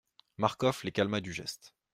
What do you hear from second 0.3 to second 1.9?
Marcof les calma du geste.